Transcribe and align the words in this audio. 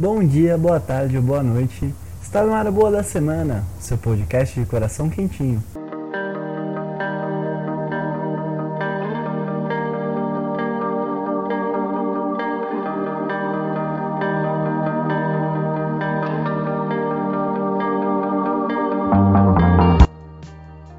Bom 0.00 0.24
dia, 0.24 0.56
boa 0.56 0.80
tarde 0.80 1.18
ou 1.18 1.22
boa 1.22 1.42
noite. 1.42 1.94
Está 2.22 2.42
no 2.42 2.54
ar 2.54 2.70
Boa 2.70 2.90
da 2.90 3.02
Semana, 3.02 3.62
seu 3.78 3.98
podcast 3.98 4.58
de 4.58 4.64
coração 4.64 5.10
quentinho. 5.10 5.62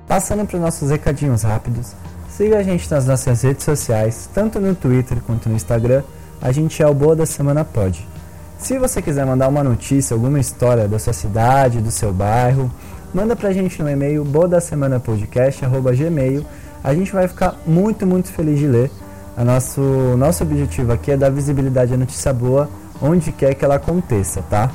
Passando 0.07 0.45
para 0.45 0.57
os 0.57 0.61
nossos 0.61 0.91
recadinhos 0.91 1.41
rápidos, 1.41 1.95
siga 2.29 2.59
a 2.59 2.61
gente 2.61 2.87
nas 2.91 3.07
nossas 3.07 3.41
redes 3.41 3.63
sociais, 3.63 4.29
tanto 4.31 4.59
no 4.59 4.75
Twitter 4.75 5.19
quanto 5.25 5.49
no 5.49 5.55
Instagram, 5.55 6.03
a 6.39 6.51
gente 6.51 6.83
é 6.83 6.87
o 6.87 6.93
Boa 6.93 7.15
da 7.15 7.25
Semana 7.25 7.65
Pod. 7.65 8.10
Se 8.61 8.77
você 8.77 9.01
quiser 9.01 9.25
mandar 9.25 9.47
uma 9.47 9.63
notícia, 9.63 10.13
alguma 10.13 10.39
história 10.39 10.87
da 10.87 10.99
sua 10.99 11.13
cidade, 11.13 11.81
do 11.81 11.89
seu 11.89 12.13
bairro, 12.13 12.71
manda 13.11 13.35
pra 13.35 13.51
gente 13.51 13.81
no 13.81 13.89
e-mail 13.89 14.23
bodasemanapodcast.gmail. 14.23 16.45
A 16.83 16.93
gente 16.93 17.11
vai 17.11 17.27
ficar 17.27 17.55
muito, 17.65 18.05
muito 18.05 18.31
feliz 18.31 18.59
de 18.59 18.67
ler. 18.67 18.91
A 19.35 19.43
nosso, 19.43 19.81
nosso 20.15 20.43
objetivo 20.43 20.93
aqui 20.93 21.09
é 21.09 21.17
dar 21.17 21.31
visibilidade 21.31 21.95
à 21.95 21.97
notícia 21.97 22.31
boa 22.31 22.69
onde 23.01 23.31
quer 23.31 23.55
que 23.55 23.65
ela 23.65 23.73
aconteça, 23.75 24.43
tá? 24.47 24.69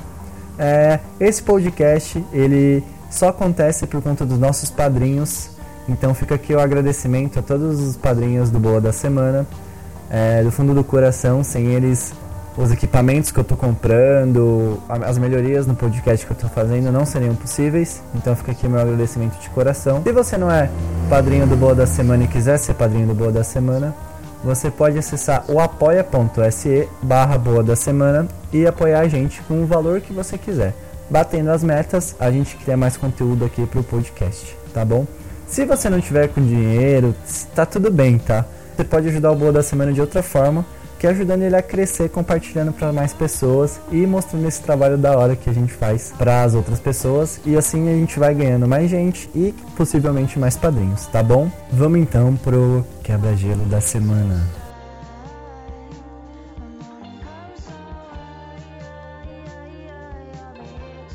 É, 0.58 0.98
esse 1.20 1.40
podcast, 1.40 2.26
ele 2.32 2.82
só 3.08 3.28
acontece 3.28 3.86
por 3.86 4.02
conta 4.02 4.26
dos 4.26 4.38
nossos 4.38 4.68
padrinhos. 4.68 5.50
Então 5.88 6.12
fica 6.12 6.34
aqui 6.34 6.52
o 6.52 6.58
agradecimento 6.58 7.38
a 7.38 7.42
todos 7.42 7.80
os 7.80 7.96
padrinhos 7.96 8.50
do 8.50 8.58
Boa 8.58 8.80
da 8.80 8.92
Semana. 8.92 9.46
É, 10.10 10.42
do 10.42 10.50
fundo 10.50 10.74
do 10.74 10.82
coração, 10.82 11.44
sem 11.44 11.66
eles, 11.66 12.12
os 12.56 12.72
equipamentos 12.72 13.30
que 13.30 13.38
eu 13.38 13.42
estou 13.42 13.56
comprando, 13.56 14.80
as 14.88 15.18
melhorias 15.18 15.66
no 15.66 15.74
podcast 15.74 16.24
que 16.24 16.32
eu 16.32 16.34
estou 16.34 16.50
fazendo 16.50 16.90
não 16.90 17.04
seriam 17.04 17.34
possíveis. 17.34 18.02
Então 18.14 18.34
fica 18.34 18.52
aqui 18.52 18.68
meu 18.68 18.80
agradecimento 18.80 19.38
de 19.40 19.48
coração. 19.50 20.02
Se 20.02 20.12
você 20.12 20.36
não 20.36 20.50
é 20.50 20.70
padrinho 21.08 21.46
do 21.46 21.56
Boa 21.56 21.74
da 21.74 21.86
Semana 21.86 22.24
e 22.24 22.28
quiser 22.28 22.58
ser 22.58 22.74
padrinho 22.74 23.08
do 23.08 23.14
Boa 23.14 23.30
da 23.30 23.44
Semana, 23.44 23.94
você 24.42 24.70
pode 24.70 24.98
acessar 24.98 25.44
o 25.48 25.60
apoia.se 25.60 26.88
barra 27.02 27.36
Boa 27.36 27.62
da 27.62 27.76
Semana 27.76 28.26
e 28.52 28.66
apoiar 28.66 29.00
a 29.00 29.08
gente 29.08 29.42
com 29.42 29.62
o 29.62 29.66
valor 29.66 30.00
que 30.00 30.12
você 30.12 30.38
quiser 30.38 30.74
batendo 31.08 31.50
as 31.50 31.62
metas, 31.62 32.16
a 32.18 32.30
gente 32.30 32.56
cria 32.56 32.76
mais 32.76 32.96
conteúdo 32.96 33.44
aqui 33.44 33.64
para 33.66 33.80
o 33.80 33.84
podcast, 33.84 34.56
tá 34.72 34.84
bom? 34.84 35.06
Se 35.46 35.64
você 35.64 35.88
não 35.88 36.00
tiver 36.00 36.28
com 36.28 36.44
dinheiro, 36.44 37.14
tá 37.54 37.64
tudo 37.64 37.90
bem, 37.90 38.18
tá? 38.18 38.44
Você 38.76 38.84
pode 38.84 39.08
ajudar 39.08 39.30
o 39.30 39.36
Boa 39.36 39.52
da 39.52 39.62
Semana 39.62 39.92
de 39.92 40.00
outra 40.00 40.22
forma, 40.22 40.66
que 40.98 41.06
é 41.06 41.10
ajudando 41.10 41.42
ele 41.42 41.56
a 41.56 41.62
crescer, 41.62 42.08
compartilhando 42.08 42.72
para 42.72 42.92
mais 42.92 43.12
pessoas 43.12 43.80
e 43.92 44.06
mostrando 44.06 44.46
esse 44.46 44.62
trabalho 44.62 44.96
da 44.96 45.16
hora 45.16 45.36
que 45.36 45.50
a 45.50 45.52
gente 45.52 45.72
faz 45.72 46.12
para 46.16 46.42
as 46.42 46.54
outras 46.54 46.80
pessoas 46.80 47.40
e 47.44 47.56
assim 47.56 47.88
a 47.88 47.92
gente 47.92 48.18
vai 48.18 48.34
ganhando 48.34 48.66
mais 48.66 48.90
gente 48.90 49.28
e 49.34 49.54
possivelmente 49.76 50.38
mais 50.38 50.56
padrinhos, 50.56 51.06
tá 51.06 51.22
bom? 51.22 51.50
Vamos 51.70 51.98
então 51.98 52.34
pro 52.36 52.84
quebra-gelo 53.02 53.64
da 53.66 53.80
semana. 53.80 54.66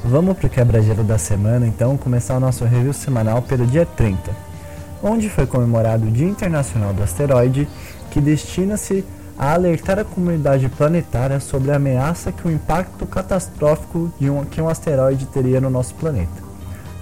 Vamos 0.03 0.35
para 0.35 0.47
o 0.47 0.49
quebra-gelo 0.49 1.03
da 1.03 1.17
semana, 1.17 1.66
então, 1.66 1.95
começar 1.95 2.35
o 2.35 2.39
nosso 2.39 2.66
review 2.66 2.91
semanal 2.91 3.41
pelo 3.41 3.66
dia 3.67 3.85
30, 3.85 4.35
onde 5.01 5.29
foi 5.29 5.45
comemorado 5.45 6.07
o 6.07 6.11
Dia 6.11 6.27
Internacional 6.27 6.91
do 6.91 7.01
Asteroide, 7.01 7.67
que 8.09 8.19
destina-se 8.19 9.05
a 9.42 9.56
alertar 9.56 9.97
a 9.97 10.06
comunidade 10.06 10.70
planetária 10.70 11.39
sobre 11.39 11.72
a 11.72 11.78
ameaça 11.78 12.31
que 12.31 12.47
o 12.47 12.52
impacto 12.52 13.08
catastrófico 13.08 14.14
de 14.20 14.30
um, 14.30 14.45
que 14.45 14.61
um 14.61 14.70
asteroide 14.70 15.25
teria 15.25 15.59
no 15.59 15.67
nosso 15.67 15.95
planeta. 15.95 16.44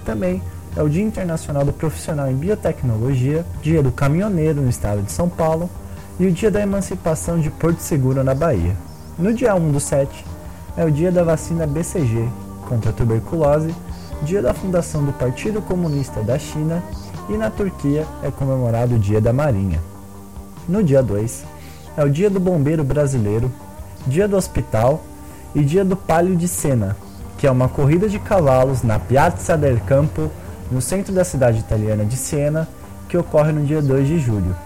Também 0.06 0.42
é 0.74 0.82
o 0.82 0.88
Dia 0.88 1.02
Internacional 1.02 1.66
do 1.66 1.72
Profissional 1.74 2.30
em 2.30 2.34
Biotecnologia, 2.34 3.44
Dia 3.60 3.82
do 3.82 3.92
Caminhoneiro 3.92 4.62
no 4.62 4.70
estado 4.70 5.02
de 5.02 5.12
São 5.12 5.28
Paulo 5.28 5.68
e 6.18 6.26
o 6.26 6.32
Dia 6.32 6.50
da 6.50 6.62
Emancipação 6.62 7.38
de 7.38 7.50
Porto 7.50 7.80
Seguro 7.80 8.24
na 8.24 8.34
Bahia. 8.34 8.74
No 9.18 9.34
dia 9.34 9.54
1 9.54 9.72
do 9.72 9.78
7 9.78 10.24
é 10.78 10.84
o 10.86 10.90
Dia 10.90 11.12
da 11.12 11.22
Vacina 11.22 11.66
BCG, 11.66 12.26
contra 12.66 12.88
a 12.88 12.94
tuberculose, 12.94 13.74
dia 14.22 14.40
da 14.40 14.54
fundação 14.54 15.04
do 15.04 15.12
Partido 15.12 15.60
Comunista 15.60 16.22
da 16.22 16.38
China 16.38 16.82
e 17.28 17.36
na 17.36 17.50
Turquia 17.50 18.06
é 18.22 18.30
comemorado 18.30 18.94
o 18.94 18.98
Dia 18.98 19.20
da 19.20 19.30
Marinha. 19.30 19.78
No 20.66 20.82
dia 20.82 21.02
2 21.02 21.59
é 22.00 22.04
o 22.04 22.08
Dia 22.08 22.30
do 22.30 22.40
Bombeiro 22.40 22.82
Brasileiro, 22.82 23.52
Dia 24.06 24.26
do 24.26 24.34
Hospital 24.34 25.02
e 25.54 25.62
Dia 25.62 25.84
do 25.84 25.94
Palio 25.94 26.34
de 26.34 26.48
Sena, 26.48 26.96
que 27.36 27.46
é 27.46 27.50
uma 27.50 27.68
corrida 27.68 28.08
de 28.08 28.18
cavalos 28.18 28.82
na 28.82 28.98
Piazza 28.98 29.54
del 29.54 29.78
Campo, 29.80 30.30
no 30.70 30.80
centro 30.80 31.12
da 31.12 31.24
cidade 31.24 31.58
italiana 31.58 32.02
de 32.02 32.16
Siena, 32.16 32.66
que 33.06 33.18
ocorre 33.18 33.52
no 33.52 33.66
dia 33.66 33.82
2 33.82 34.08
de 34.08 34.18
julho. 34.18 34.56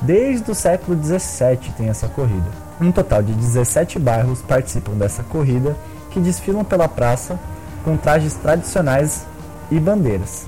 Desde 0.00 0.50
o 0.50 0.54
século 0.54 0.96
17 0.96 1.72
tem 1.72 1.90
essa 1.90 2.08
corrida. 2.08 2.48
Um 2.80 2.90
total 2.90 3.22
de 3.22 3.34
17 3.34 3.98
bairros 3.98 4.40
participam 4.40 4.92
dessa 4.92 5.22
corrida 5.22 5.76
que 6.10 6.18
desfilam 6.18 6.64
pela 6.64 6.88
praça 6.88 7.38
com 7.84 7.94
trajes 7.98 8.34
tradicionais 8.36 9.26
e 9.70 9.78
bandeiras. 9.78 10.46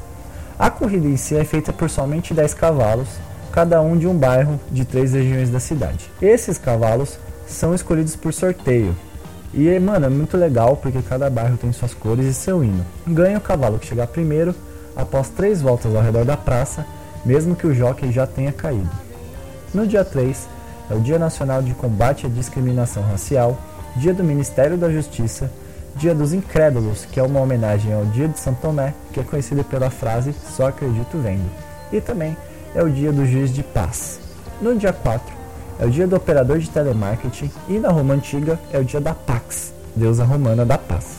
A 0.58 0.70
corrida 0.70 1.06
em 1.06 1.16
si 1.18 1.36
é 1.36 1.44
feita 1.44 1.74
por 1.74 1.90
somente 1.90 2.32
10 2.32 2.54
cavalos, 2.54 3.08
cada 3.52 3.80
um 3.82 3.96
de 3.96 4.06
um 4.06 4.16
bairro 4.16 4.58
de 4.70 4.84
três 4.84 5.12
regiões 5.12 5.50
da 5.50 5.60
cidade. 5.60 6.10
Esses 6.20 6.56
cavalos 6.56 7.18
são 7.46 7.74
escolhidos 7.74 8.16
por 8.16 8.32
sorteio. 8.32 8.96
E, 9.52 9.78
mano, 9.78 10.06
é 10.06 10.08
muito 10.08 10.36
legal 10.36 10.76
porque 10.76 11.02
cada 11.02 11.28
bairro 11.28 11.58
tem 11.58 11.70
suas 11.72 11.92
cores 11.92 12.26
e 12.26 12.32
seu 12.32 12.64
hino. 12.64 12.84
Ganha 13.06 13.36
o 13.36 13.42
cavalo 13.42 13.78
que 13.78 13.86
chegar 13.86 14.06
primeiro 14.06 14.54
após 14.96 15.28
três 15.28 15.60
voltas 15.60 15.94
ao 15.94 16.02
redor 16.02 16.24
da 16.24 16.36
praça, 16.36 16.86
mesmo 17.24 17.54
que 17.54 17.66
o 17.66 17.74
jockey 17.74 18.10
já 18.10 18.26
tenha 18.26 18.50
caído. 18.50 18.90
No 19.74 19.86
dia 19.86 20.04
3 20.04 20.48
é 20.90 20.94
o 20.94 21.00
Dia 21.00 21.18
Nacional 21.18 21.62
de 21.62 21.74
Combate 21.74 22.26
à 22.26 22.28
Discriminação 22.28 23.02
Racial 23.02 23.58
Dia 23.96 24.14
do 24.14 24.24
Ministério 24.24 24.78
da 24.78 24.90
Justiça, 24.90 25.50
Dia 25.96 26.14
dos 26.14 26.32
Incrédulos, 26.32 27.04
que 27.04 27.20
é 27.20 27.22
uma 27.22 27.40
homenagem 27.40 27.92
ao 27.92 28.06
Dia 28.06 28.26
de 28.26 28.38
São 28.38 28.54
Tomé, 28.54 28.94
que 29.12 29.20
é 29.20 29.22
conhecido 29.22 29.62
pela 29.62 29.90
frase 29.90 30.34
Só 30.56 30.68
acredito 30.68 31.18
vendo. 31.18 31.50
E 31.92 32.00
também 32.00 32.34
é 32.74 32.82
o 32.82 32.90
Dia 32.90 33.12
do 33.12 33.26
Juiz 33.26 33.52
de 33.52 33.62
Paz. 33.62 34.20
No 34.60 34.76
dia 34.76 34.92
4 34.92 35.34
é 35.80 35.86
o 35.86 35.90
Dia 35.90 36.06
do 36.06 36.16
Operador 36.16 36.58
de 36.58 36.70
Telemarketing 36.70 37.50
e 37.68 37.78
na 37.78 37.90
Roma 37.90 38.14
Antiga 38.14 38.58
é 38.72 38.78
o 38.78 38.84
Dia 38.84 39.00
da 39.00 39.14
Pax, 39.14 39.72
deusa 39.94 40.24
romana 40.24 40.64
da 40.64 40.78
paz. 40.78 41.16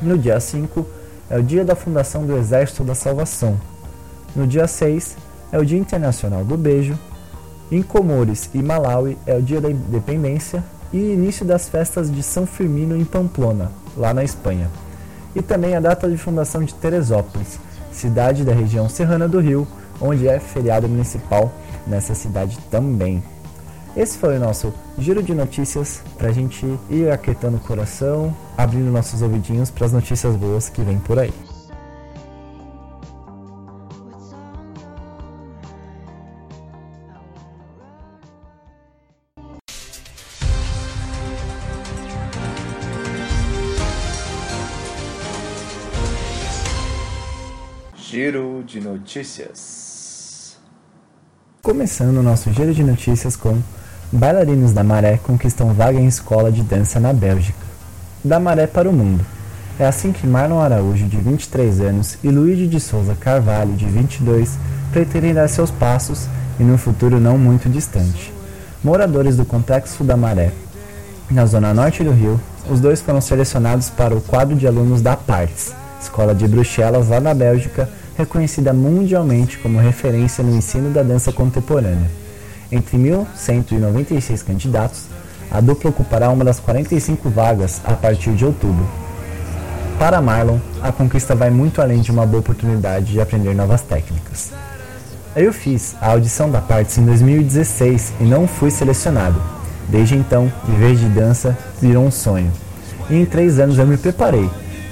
No 0.00 0.18
dia 0.18 0.38
5 0.38 0.86
é 1.30 1.38
o 1.38 1.42
Dia 1.42 1.64
da 1.64 1.74
Fundação 1.74 2.26
do 2.26 2.36
Exército 2.36 2.84
da 2.84 2.94
Salvação. 2.94 3.58
No 4.34 4.46
dia 4.46 4.66
6 4.66 5.16
é 5.52 5.58
o 5.58 5.64
Dia 5.64 5.78
Internacional 5.78 6.44
do 6.44 6.56
Beijo. 6.56 6.98
Em 7.70 7.82
Comores 7.82 8.48
e 8.54 8.62
Malawi 8.62 9.18
é 9.26 9.36
o 9.36 9.42
Dia 9.42 9.60
da 9.60 9.70
Independência 9.70 10.62
e 10.92 10.98
início 10.98 11.44
das 11.44 11.68
festas 11.68 12.10
de 12.10 12.22
São 12.22 12.46
Firmino 12.46 12.96
em 12.96 13.04
Pamplona, 13.04 13.70
lá 13.96 14.14
na 14.14 14.24
Espanha. 14.24 14.70
E 15.34 15.42
também 15.42 15.76
a 15.76 15.80
data 15.80 16.08
de 16.08 16.16
fundação 16.16 16.62
de 16.64 16.74
Teresópolis, 16.74 17.58
cidade 17.92 18.44
da 18.44 18.52
região 18.52 18.88
serrana 18.88 19.28
do 19.28 19.38
Rio, 19.38 19.66
onde 20.00 20.28
é 20.28 20.38
feriado 20.38 20.88
municipal 20.88 21.52
nessa 21.86 22.14
cidade 22.14 22.58
também. 22.70 23.22
Esse 23.96 24.18
foi 24.18 24.36
o 24.36 24.40
nosso 24.40 24.72
giro 24.96 25.22
de 25.22 25.34
notícias 25.34 26.02
para 26.16 26.28
a 26.28 26.32
gente 26.32 26.64
ir 26.88 27.10
aquietando 27.10 27.56
o 27.56 27.60
coração, 27.60 28.36
abrindo 28.56 28.92
nossos 28.92 29.22
ouvidinhos 29.22 29.70
para 29.70 29.86
as 29.86 29.92
notícias 29.92 30.36
boas 30.36 30.68
que 30.68 30.82
vêm 30.82 30.98
por 30.98 31.18
aí. 31.18 31.32
Giro 47.96 48.62
de 48.64 48.80
notícias. 48.80 49.87
Começando 51.68 52.16
o 52.16 52.22
nosso 52.22 52.50
giro 52.50 52.72
de 52.72 52.82
notícias 52.82 53.36
com 53.36 53.58
bailarinos 54.10 54.72
da 54.72 54.82
Maré 54.82 55.18
conquistam 55.22 55.74
vaga 55.74 56.00
em 56.00 56.06
escola 56.06 56.50
de 56.50 56.62
dança 56.62 56.98
na 56.98 57.12
Bélgica. 57.12 57.58
Da 58.24 58.40
Maré 58.40 58.66
para 58.66 58.88
o 58.88 58.92
mundo. 58.92 59.22
É 59.78 59.84
assim 59.84 60.10
que 60.10 60.26
Marlon 60.26 60.60
Araújo, 60.60 61.04
de 61.04 61.18
23 61.18 61.82
anos, 61.82 62.16
e 62.24 62.30
Luigi 62.30 62.66
de 62.66 62.80
Souza 62.80 63.14
Carvalho, 63.14 63.74
de 63.74 63.84
22, 63.84 64.56
pretendem 64.92 65.34
dar 65.34 65.46
seus 65.46 65.70
passos 65.70 66.26
e 66.58 66.62
num 66.62 66.78
futuro 66.78 67.20
não 67.20 67.36
muito 67.36 67.68
distante. 67.68 68.32
Moradores 68.82 69.36
do 69.36 69.44
Complexo 69.44 70.02
da 70.02 70.16
Maré, 70.16 70.52
na 71.30 71.44
zona 71.44 71.74
norte 71.74 72.02
do 72.02 72.12
Rio, 72.12 72.40
os 72.70 72.80
dois 72.80 73.02
foram 73.02 73.20
selecionados 73.20 73.90
para 73.90 74.16
o 74.16 74.22
quadro 74.22 74.56
de 74.56 74.66
alunos 74.66 75.02
da 75.02 75.18
Parts, 75.18 75.74
escola 76.00 76.34
de 76.34 76.48
Bruxelas, 76.48 77.08
lá 77.10 77.20
na 77.20 77.34
Bélgica, 77.34 77.90
reconhecida 78.18 78.72
mundialmente 78.72 79.56
como 79.58 79.78
referência 79.78 80.44
no 80.44 80.54
ensino 80.54 80.90
da 80.90 81.02
dança 81.02 81.32
contemporânea. 81.32 82.10
Entre 82.70 82.98
1.196 82.98 84.44
candidatos, 84.44 85.06
A 85.50 85.60
dupla 85.60 85.90
ocupará 85.90 86.28
uma 86.28 86.44
das 86.44 86.60
45 86.60 87.30
vagas 87.30 87.80
a 87.84 87.94
partir 87.94 88.32
de 88.32 88.44
outubro. 88.44 88.86
Para 89.98 90.20
Marlon, 90.20 90.58
a 90.82 90.92
conquista 90.92 91.34
vai 91.34 91.50
muito 91.50 91.80
além 91.80 92.00
de 92.00 92.10
uma 92.10 92.26
boa 92.26 92.40
oportunidade 92.40 93.12
de 93.12 93.20
aprender 93.20 93.54
novas 93.54 93.80
técnicas. 93.80 94.52
Eu 95.34 95.52
fiz 95.52 95.96
a 96.00 96.10
audição 96.10 96.50
da 96.50 96.60
Parts 96.60 96.98
em 96.98 97.04
2016 97.04 98.12
e 98.20 98.24
não 98.24 98.46
fui 98.46 98.70
selecionado. 98.70 99.40
Desde 99.88 100.16
então, 100.16 100.52
viver 100.66 100.94
de 100.96 101.06
dança 101.06 101.56
virou 101.80 102.04
um 102.04 102.10
sonho. 102.10 102.52
E 103.08 103.16
em 103.16 103.24
três 103.24 103.58
anos 103.58 103.78
eu 103.78 103.86
me 103.86 103.96
preparei, 103.96 104.48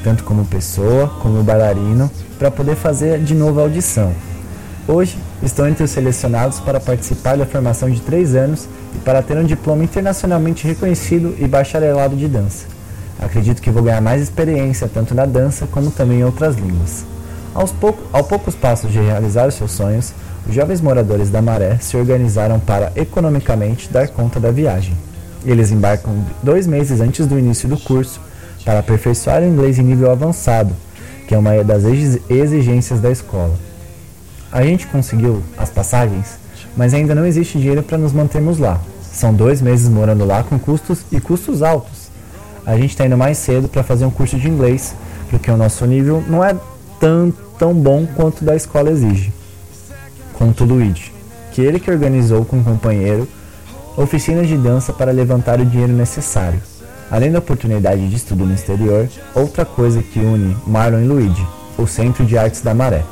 tanto 0.07 0.23
como 0.23 0.45
pessoa 0.45 1.09
como 1.21 1.43
bailarino, 1.43 2.09
para 2.39 2.49
poder 2.49 2.77
fazer 2.77 3.19
de 3.19 3.35
novo 3.35 3.59
a 3.59 3.65
audição. 3.65 4.13
Hoje, 4.87 5.19
estou 5.43 5.67
entre 5.67 5.83
os 5.83 5.91
selecionados 5.91 6.61
para 6.61 6.79
participar 6.79 7.37
da 7.37 7.45
formação 7.45 7.91
de 7.91 8.01
três 8.01 8.37
anos 8.37 8.69
e 8.95 8.99
para 8.99 9.21
ter 9.21 9.37
um 9.37 9.43
diploma 9.43 9.83
internacionalmente 9.83 10.65
reconhecido 10.65 11.35
e 11.41 11.49
bacharelado 11.49 12.15
de 12.15 12.29
dança. 12.29 12.67
Acredito 13.19 13.61
que 13.61 13.69
vou 13.69 13.83
ganhar 13.83 14.01
mais 14.01 14.23
experiência 14.23 14.87
tanto 14.87 15.13
na 15.13 15.27
dança 15.27 15.67
como 15.67 15.91
também 15.91 16.21
em 16.21 16.25
outras 16.25 16.55
línguas. 16.55 17.05
Aos 17.53 17.73
pouco, 17.73 18.01
aos 18.13 18.29
poucos 18.29 18.55
passos 18.55 18.93
de 18.93 19.01
realizar 19.01 19.51
seus 19.51 19.73
sonhos, 19.73 20.13
os 20.49 20.55
jovens 20.55 20.81
moradores 20.81 21.31
da 21.31 21.43
Maré 21.43 21.79
se 21.81 21.97
organizaram 21.97 22.61
para 22.61 22.93
economicamente 22.95 23.93
dar 23.93 24.07
conta 24.07 24.39
da 24.39 24.53
viagem. 24.53 24.97
Eles 25.45 25.73
embarcam 25.73 26.25
dois 26.45 26.65
meses 26.65 27.01
antes 27.01 27.27
do 27.27 27.37
início 27.37 27.69
do 27.69 27.77
curso 27.77 28.21
para 28.67 28.81
aperfeiçoar 28.81 29.41
o 29.41 29.47
inglês 29.47 29.79
em 29.79 29.83
nível 29.83 30.11
avançado, 30.11 30.75
que 31.27 31.35
é 31.35 31.39
uma 31.39 31.65
das 31.65 31.85
exigências 32.29 33.01
da 33.01 33.11
escola. 33.11 33.55
A 34.53 34.63
gente 34.63 34.87
conseguiu 34.89 35.43
as 35.57 35.71
passagens, 35.71 36.39
mas 36.77 36.93
ainda 36.93 37.15
não 37.15 37.25
existe 37.25 37.59
dinheiro 37.59 37.83
para 37.83 37.97
nos 37.97 38.13
mantermos 38.13 38.59
lá. 38.59 38.79
São 39.01 39.33
dois 39.33 39.63
meses 39.63 39.89
morando 39.89 40.27
lá 40.27 40.43
com 40.43 40.59
custos 40.59 40.99
e 41.11 41.19
custos 41.19 41.63
altos. 41.63 42.11
A 42.67 42.77
gente 42.77 42.91
está 42.91 43.07
indo 43.07 43.17
mais 43.17 43.39
cedo 43.39 43.69
para 43.69 43.83
fazer 43.83 44.05
um 44.05 44.11
curso 44.11 44.39
de 44.39 44.49
inglês, 44.49 44.95
porque 45.31 45.51
o 45.51 45.57
nosso 45.57 45.87
nível 45.87 46.23
não 46.29 46.45
é 46.45 46.55
tão, 47.01 47.33
tão 47.59 47.73
bom 47.73 48.07
quanto 48.15 48.45
da 48.45 48.55
escola 48.55 48.91
exige 48.91 49.33
quanto 50.37 50.65
Luigi, 50.65 51.13
que 51.53 51.61
ele 51.61 51.81
que 51.81 51.91
organizou 51.91 52.45
com 52.45 52.59
um 52.59 52.65
companheiro 52.65 53.29
oficinas 53.97 54.47
de 54.47 54.57
dança 54.57 54.93
para 54.93 55.11
levantar 55.11 55.61
o 55.61 55.65
dinheiro 55.65 55.93
necessário. 55.93 56.61
Além 57.11 57.31
da 57.31 57.39
oportunidade 57.39 58.09
de 58.09 58.17
estudo 58.17 58.45
no 58.45 58.55
exterior, 58.55 59.09
outra 59.35 59.65
coisa 59.65 60.03
que 60.03 60.19
une 60.19 60.57
Marlon 60.67 61.01
e 61.01 61.07
Luigi, 61.07 61.47
o 61.79 61.87
Centro 61.87 62.25
de 62.25 62.37
Artes 62.37 62.63
da 62.63 62.75
Maré. 62.75 63.05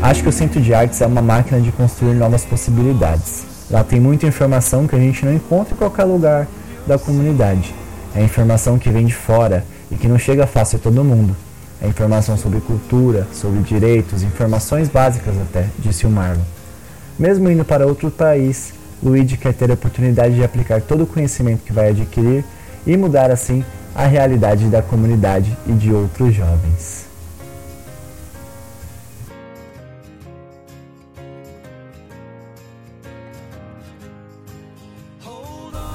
Acho 0.00 0.22
que 0.22 0.28
o 0.30 0.32
Centro 0.32 0.60
de 0.60 0.72
Artes 0.72 1.00
é 1.02 1.06
uma 1.06 1.20
máquina 1.20 1.60
de 1.60 1.70
construir 1.72 2.14
novas 2.14 2.44
possibilidades. 2.44 3.44
Lá 3.70 3.84
tem 3.84 4.00
muita 4.00 4.26
informação 4.26 4.86
que 4.86 4.96
a 4.96 4.98
gente 4.98 5.24
não 5.26 5.34
encontra 5.34 5.74
em 5.74 5.76
qualquer 5.76 6.04
lugar 6.04 6.48
da 6.86 6.98
comunidade. 6.98 7.74
É 8.14 8.22
informação 8.22 8.78
que 8.78 8.88
vem 8.88 9.04
de 9.04 9.14
fora 9.14 9.64
e 9.90 9.94
que 9.94 10.08
não 10.08 10.18
chega 10.18 10.46
fácil 10.46 10.78
a 10.78 10.80
todo 10.80 11.04
mundo. 11.04 11.36
É 11.82 11.88
informação 11.88 12.36
sobre 12.38 12.60
cultura, 12.60 13.26
sobre 13.32 13.60
direitos, 13.60 14.22
informações 14.22 14.88
básicas 14.88 15.34
até, 15.36 15.66
disse 15.78 16.06
o 16.06 16.10
Marlon. 16.10 16.42
Mesmo 17.18 17.50
indo 17.50 17.64
para 17.64 17.86
outro 17.86 18.10
país, 18.10 18.72
Luigi 19.02 19.36
quer 19.36 19.52
ter 19.52 19.70
a 19.70 19.74
oportunidade 19.74 20.34
de 20.34 20.42
aplicar 20.42 20.80
todo 20.80 21.04
o 21.04 21.06
conhecimento 21.06 21.62
que 21.62 21.72
vai 21.72 21.90
adquirir 21.90 22.44
e 22.86 22.96
mudar 22.96 23.30
assim 23.30 23.64
a 23.94 24.06
realidade 24.06 24.66
da 24.66 24.82
comunidade 24.82 25.56
e 25.66 25.72
de 25.72 25.92
outros 25.92 26.34
jovens. 26.34 27.12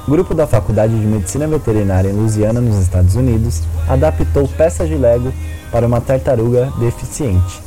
grupo 0.08 0.34
da 0.34 0.48
Faculdade 0.48 0.98
de 0.98 1.06
Medicina 1.06 1.46
Veterinária 1.48 2.10
em 2.10 2.14
Louisiana, 2.14 2.62
nos 2.62 2.78
Estados 2.78 3.16
Unidos, 3.16 3.62
adaptou 3.90 4.48
peças 4.48 4.88
de 4.88 4.96
Lego 4.96 5.34
para 5.70 5.86
uma 5.86 6.00
tartaruga 6.00 6.72
deficiente. 6.80 7.62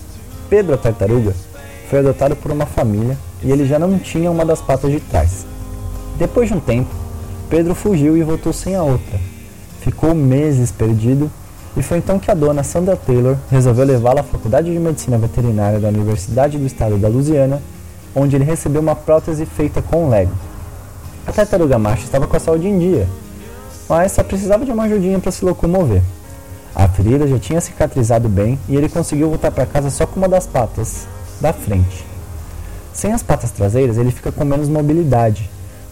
Pedro 0.48 0.74
a 0.74 0.78
tartaruga 0.78 1.34
foi 1.90 1.98
adotado 1.98 2.34
por 2.34 2.50
uma 2.50 2.64
família 2.64 3.16
e 3.42 3.50
ele 3.50 3.66
já 3.66 3.78
não 3.78 3.98
tinha 3.98 4.30
uma 4.30 4.44
das 4.44 4.62
patas 4.62 4.90
de 4.90 5.00
trás. 5.00 5.44
Depois 6.18 6.48
de 6.48 6.54
um 6.54 6.60
tempo, 6.60 6.90
Pedro 7.50 7.74
fugiu 7.74 8.16
e 8.16 8.22
voltou 8.22 8.52
sem 8.52 8.76
a 8.76 8.82
outra. 8.84 9.18
Ficou 9.80 10.14
meses 10.14 10.70
perdido 10.70 11.28
e 11.76 11.82
foi 11.82 11.98
então 11.98 12.16
que 12.16 12.30
a 12.30 12.34
dona 12.34 12.62
Sandra 12.62 12.96
Taylor 12.96 13.36
resolveu 13.50 13.84
levá-lo 13.84 14.20
à 14.20 14.22
Faculdade 14.22 14.72
de 14.72 14.78
Medicina 14.78 15.18
Veterinária 15.18 15.80
da 15.80 15.88
Universidade 15.88 16.56
do 16.56 16.64
Estado 16.64 16.96
da 16.96 17.08
Louisiana, 17.08 17.60
onde 18.14 18.36
ele 18.36 18.44
recebeu 18.44 18.80
uma 18.80 18.94
prótese 18.94 19.44
feita 19.44 19.82
com 19.82 20.08
Lego. 20.08 20.30
A 21.26 21.32
tartaruga 21.32 21.76
macho 21.76 22.04
estava 22.04 22.28
com 22.28 22.36
a 22.36 22.40
saúde 22.40 22.68
em 22.68 22.78
dia, 22.78 23.08
mas 23.88 24.12
só 24.12 24.22
precisava 24.22 24.64
de 24.64 24.70
uma 24.70 24.84
ajudinha 24.84 25.18
para 25.18 25.32
se 25.32 25.44
locomover. 25.44 26.02
A 26.72 26.86
ferida 26.86 27.26
já 27.26 27.38
tinha 27.40 27.60
cicatrizado 27.60 28.28
bem 28.28 28.60
e 28.68 28.76
ele 28.76 28.88
conseguiu 28.88 29.28
voltar 29.28 29.50
para 29.50 29.66
casa 29.66 29.90
só 29.90 30.06
com 30.06 30.20
uma 30.20 30.28
das 30.28 30.46
patas 30.46 31.04
da 31.40 31.52
frente. 31.52 32.06
Sem 32.92 33.12
as 33.12 33.24
patas 33.24 33.50
traseiras, 33.50 33.98
ele 33.98 34.12
fica 34.12 34.30
com 34.30 34.44
menos 34.44 34.68
mobilidade. 34.68 35.50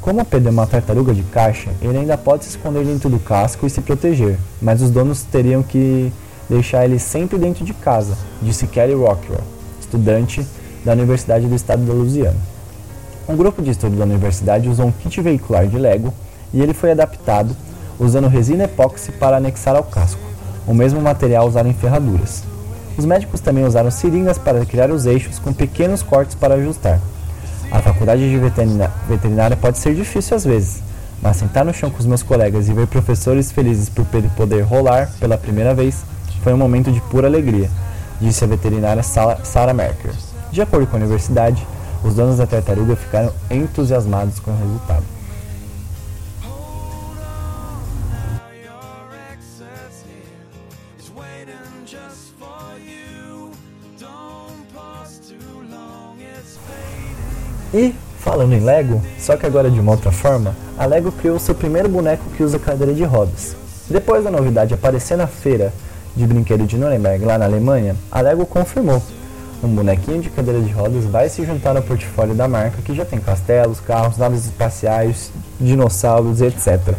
Como 0.08 0.22
o 0.22 0.24
Pedro 0.24 0.48
é 0.48 0.52
uma 0.52 0.66
tartaruga 0.66 1.12
de 1.12 1.22
caixa, 1.22 1.68
ele 1.82 1.98
ainda 1.98 2.16
pode 2.16 2.42
se 2.42 2.56
esconder 2.56 2.82
dentro 2.82 3.10
do 3.10 3.18
casco 3.18 3.66
e 3.66 3.68
se 3.68 3.82
proteger, 3.82 4.38
mas 4.58 4.80
os 4.80 4.90
donos 4.90 5.22
teriam 5.22 5.62
que 5.62 6.10
deixar 6.48 6.86
ele 6.86 6.98
sempre 6.98 7.36
dentro 7.36 7.62
de 7.62 7.74
casa, 7.74 8.16
disse 8.40 8.66
Kelly 8.66 8.94
Rockwell, 8.94 9.42
estudante 9.78 10.46
da 10.82 10.92
Universidade 10.92 11.46
do 11.46 11.54
Estado 11.54 11.84
da 11.84 11.92
Louisiana. 11.92 12.38
Um 13.28 13.36
grupo 13.36 13.60
de 13.60 13.68
estudo 13.68 13.96
da 13.96 14.04
universidade 14.04 14.66
usou 14.70 14.86
um 14.86 14.92
kit 14.92 15.20
veicular 15.20 15.66
de 15.66 15.76
Lego 15.76 16.10
e 16.54 16.62
ele 16.62 16.72
foi 16.72 16.92
adaptado 16.92 17.54
usando 18.00 18.28
resina 18.28 18.64
epóxi 18.64 19.12
para 19.12 19.36
anexar 19.36 19.76
ao 19.76 19.84
casco, 19.84 20.22
o 20.66 20.72
mesmo 20.72 21.02
material 21.02 21.46
usado 21.46 21.68
em 21.68 21.74
ferraduras. 21.74 22.44
Os 22.96 23.04
médicos 23.04 23.40
também 23.40 23.66
usaram 23.66 23.90
seringas 23.90 24.38
para 24.38 24.64
criar 24.64 24.90
os 24.90 25.04
eixos 25.04 25.38
com 25.38 25.52
pequenos 25.52 26.02
cortes 26.02 26.34
para 26.34 26.54
ajustar. 26.54 26.98
A 27.70 27.80
faculdade 27.80 28.22
de 28.22 28.38
veterinária 29.08 29.56
pode 29.56 29.78
ser 29.78 29.94
difícil 29.94 30.36
às 30.36 30.44
vezes, 30.44 30.82
mas 31.20 31.36
sentar 31.36 31.64
no 31.64 31.74
chão 31.74 31.90
com 31.90 31.98
os 31.98 32.06
meus 32.06 32.22
colegas 32.22 32.68
e 32.68 32.72
ver 32.72 32.86
professores 32.86 33.52
felizes 33.52 33.88
por 33.88 34.06
poder 34.36 34.62
rolar 34.62 35.10
pela 35.20 35.36
primeira 35.36 35.74
vez 35.74 36.02
foi 36.42 36.54
um 36.54 36.56
momento 36.56 36.90
de 36.90 37.00
pura 37.02 37.26
alegria, 37.26 37.68
disse 38.20 38.42
a 38.42 38.46
veterinária 38.46 39.02
Sarah 39.02 39.74
Merker. 39.74 40.12
De 40.50 40.62
acordo 40.62 40.86
com 40.86 40.96
a 40.96 41.00
universidade, 41.00 41.66
os 42.02 42.14
donos 42.14 42.38
da 42.38 42.46
tartaruga 42.46 42.96
ficaram 42.96 43.32
entusiasmados 43.50 44.38
com 44.38 44.50
o 44.50 44.56
resultado. 44.56 45.17
E, 57.72 57.94
falando 58.18 58.54
em 58.54 58.60
Lego, 58.60 59.02
só 59.18 59.36
que 59.36 59.46
agora 59.46 59.70
de 59.70 59.78
uma 59.80 59.92
outra 59.92 60.10
forma, 60.10 60.54
a 60.78 60.86
Lego 60.86 61.12
criou 61.12 61.38
seu 61.38 61.54
primeiro 61.54 61.88
boneco 61.88 62.24
que 62.36 62.42
usa 62.42 62.58
cadeira 62.58 62.94
de 62.94 63.04
rodas. 63.04 63.54
Depois 63.88 64.24
da 64.24 64.30
novidade 64.30 64.74
aparecer 64.74 65.16
na 65.16 65.26
feira 65.26 65.72
de 66.16 66.26
brinquedo 66.26 66.66
de 66.66 66.76
Nuremberg, 66.76 67.24
lá 67.24 67.38
na 67.38 67.44
Alemanha, 67.44 67.94
a 68.10 68.20
Lego 68.20 68.44
confirmou 68.46 69.02
um 69.62 69.68
bonequinho 69.68 70.20
de 70.20 70.30
cadeira 70.30 70.60
de 70.60 70.70
rodas 70.70 71.04
vai 71.04 71.28
se 71.28 71.44
juntar 71.44 71.76
ao 71.76 71.82
portfólio 71.82 72.34
da 72.34 72.46
marca 72.46 72.80
que 72.82 72.94
já 72.94 73.04
tem 73.04 73.18
castelos, 73.18 73.80
carros, 73.80 74.16
naves 74.16 74.44
espaciais, 74.44 75.32
dinossauros, 75.60 76.40
etc. 76.40 76.94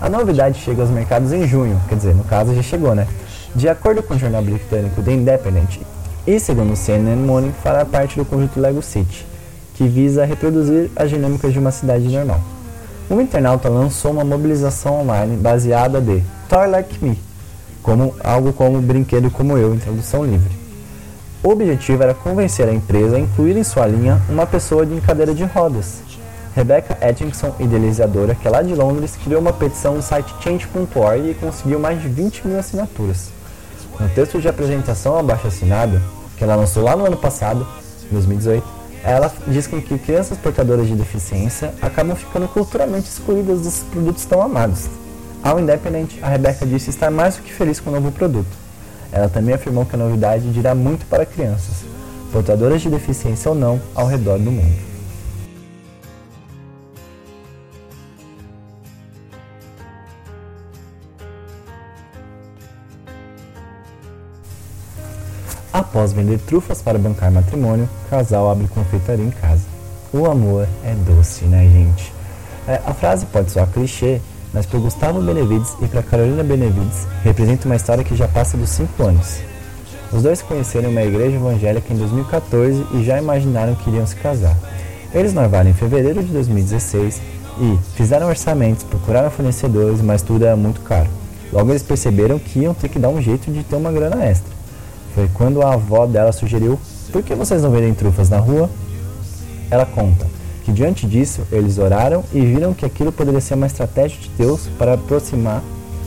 A 0.00 0.08
novidade 0.08 0.58
chega 0.58 0.82
aos 0.82 0.90
mercados 0.90 1.32
em 1.32 1.46
junho, 1.46 1.80
quer 1.88 1.94
dizer, 1.94 2.14
no 2.14 2.24
caso 2.24 2.54
já 2.54 2.62
chegou, 2.62 2.94
né? 2.94 3.06
De 3.54 3.68
acordo 3.68 4.02
com 4.02 4.14
o 4.14 4.18
jornal 4.18 4.42
britânico 4.42 5.00
The 5.00 5.12
Independent, 5.12 5.78
e 6.26 6.40
segundo 6.40 6.72
o 6.72 6.76
CNN 6.76 7.24
Morning, 7.24 7.52
fará 7.62 7.84
parte 7.84 8.18
do 8.18 8.24
conjunto 8.24 8.58
Lego 8.58 8.82
City, 8.82 9.24
que 9.82 9.88
visa 9.88 10.24
reproduzir 10.24 10.90
as 10.94 11.10
dinâmicas 11.10 11.52
de 11.52 11.58
uma 11.58 11.72
cidade 11.72 12.08
normal. 12.08 12.40
Um 13.10 13.20
internauta 13.20 13.68
lançou 13.68 14.12
uma 14.12 14.22
mobilização 14.22 15.00
online 15.00 15.36
baseada 15.36 16.00
de 16.00 16.22
Toy 16.48 16.68
Like 16.68 17.04
Me, 17.04 17.18
como 17.82 18.14
algo 18.22 18.52
como 18.52 18.80
brinquedo 18.80 19.28
como 19.28 19.58
eu, 19.58 19.74
em 19.74 19.78
tradução 19.78 20.24
livre. 20.24 20.52
O 21.42 21.48
objetivo 21.48 22.04
era 22.04 22.14
convencer 22.14 22.68
a 22.68 22.72
empresa 22.72 23.16
a 23.16 23.18
incluir 23.18 23.56
em 23.56 23.64
sua 23.64 23.88
linha 23.88 24.22
uma 24.28 24.46
pessoa 24.46 24.86
de 24.86 25.00
cadeira 25.00 25.34
de 25.34 25.42
rodas. 25.42 26.00
Rebecca 26.54 26.96
Atkinson, 27.04 27.52
idealizadora, 27.58 28.36
que 28.36 28.46
é 28.46 28.50
lá 28.50 28.62
de 28.62 28.74
Londres, 28.76 29.18
criou 29.24 29.40
uma 29.40 29.52
petição 29.52 29.96
no 29.96 30.02
site 30.02 30.32
change.org 30.40 31.30
e 31.30 31.34
conseguiu 31.34 31.80
mais 31.80 32.00
de 32.00 32.06
20 32.06 32.46
mil 32.46 32.58
assinaturas. 32.58 33.30
No 33.98 34.08
texto 34.10 34.40
de 34.40 34.48
apresentação 34.48 35.18
abaixo 35.18 35.48
assinado, 35.48 36.00
que 36.36 36.44
ela 36.44 36.54
lançou 36.54 36.84
lá 36.84 36.94
no 36.94 37.04
ano 37.04 37.16
passado, 37.16 37.66
2018, 38.12 38.81
ela 39.04 39.32
diz 39.48 39.66
que 39.66 39.80
crianças 39.98 40.38
portadoras 40.38 40.86
de 40.86 40.94
deficiência 40.94 41.74
acabam 41.82 42.16
ficando 42.16 42.46
culturalmente 42.48 43.08
excluídas 43.08 43.62
dos 43.62 43.78
produtos 43.90 44.24
tão 44.24 44.40
amados. 44.40 44.88
Ao 45.42 45.58
Independent, 45.58 46.10
a 46.22 46.28
Rebecca 46.28 46.64
disse 46.64 46.90
estar 46.90 47.10
mais 47.10 47.36
do 47.36 47.42
que 47.42 47.52
feliz 47.52 47.80
com 47.80 47.90
o 47.90 47.92
novo 47.92 48.12
produto. 48.12 48.62
Ela 49.10 49.28
também 49.28 49.54
afirmou 49.54 49.84
que 49.84 49.96
a 49.96 49.98
novidade 49.98 50.50
dirá 50.52 50.74
muito 50.74 51.04
para 51.06 51.26
crianças, 51.26 51.84
portadoras 52.32 52.80
de 52.80 52.88
deficiência 52.88 53.50
ou 53.50 53.54
não, 53.54 53.80
ao 53.94 54.06
redor 54.06 54.38
do 54.38 54.50
mundo. 54.50 54.91
Após 65.92 66.14
vender 66.14 66.38
trufas 66.38 66.80
para 66.80 66.98
bancar 66.98 67.30
matrimônio, 67.30 67.86
casal 68.08 68.50
abre 68.50 68.66
confeitaria 68.66 69.26
em 69.26 69.30
casa. 69.30 69.60
O 70.10 70.24
amor 70.24 70.66
é 70.82 70.94
doce, 70.94 71.44
né, 71.44 71.68
gente? 71.70 72.10
É, 72.66 72.80
a 72.86 72.94
frase 72.94 73.26
pode 73.26 73.50
soar 73.50 73.68
clichê, 73.68 74.18
mas 74.54 74.64
para 74.64 74.78
Gustavo 74.78 75.20
Benevides 75.20 75.76
e 75.82 75.86
para 75.86 76.02
Carolina 76.02 76.42
Benevides 76.42 77.06
representa 77.22 77.66
uma 77.66 77.76
história 77.76 78.02
que 78.02 78.16
já 78.16 78.26
passa 78.26 78.56
dos 78.56 78.70
5 78.70 79.02
anos. 79.02 79.40
Os 80.10 80.22
dois 80.22 80.40
conheceram 80.40 80.88
uma 80.88 81.02
igreja 81.02 81.36
evangélica 81.36 81.92
em 81.92 81.98
2014 81.98 82.86
e 82.94 83.04
já 83.04 83.18
imaginaram 83.18 83.74
que 83.74 83.90
iriam 83.90 84.06
se 84.06 84.16
casar. 84.16 84.56
Eles 85.12 85.34
noivaram 85.34 85.68
em 85.68 85.74
fevereiro 85.74 86.22
de 86.24 86.32
2016 86.32 87.20
e 87.60 87.78
fizeram 87.96 88.28
orçamentos, 88.28 88.82
procuraram 88.82 89.30
fornecedores, 89.30 90.00
mas 90.00 90.22
tudo 90.22 90.46
era 90.46 90.56
muito 90.56 90.80
caro. 90.80 91.10
Logo 91.52 91.70
eles 91.70 91.82
perceberam 91.82 92.38
que 92.38 92.60
iam 92.60 92.72
ter 92.72 92.88
que 92.88 92.98
dar 92.98 93.10
um 93.10 93.20
jeito 93.20 93.52
de 93.52 93.62
ter 93.62 93.76
uma 93.76 93.92
grana 93.92 94.24
extra. 94.24 94.61
Foi 95.14 95.28
quando 95.34 95.62
a 95.62 95.74
avó 95.74 96.06
dela 96.06 96.32
sugeriu: 96.32 96.78
por 97.12 97.22
que 97.22 97.34
vocês 97.34 97.62
não 97.62 97.70
vendem 97.70 97.94
trufas 97.94 98.28
na 98.30 98.38
rua? 98.38 98.70
Ela 99.70 99.86
conta 99.86 100.26
que 100.64 100.72
diante 100.72 101.06
disso 101.06 101.42
eles 101.50 101.78
oraram 101.78 102.24
e 102.32 102.40
viram 102.40 102.72
que 102.72 102.84
aquilo 102.84 103.12
poderia 103.12 103.40
ser 103.40 103.54
uma 103.54 103.66
estratégia 103.66 104.18
de 104.20 104.28
Deus 104.30 104.68
para 104.78 104.94
aproximar 104.94 105.62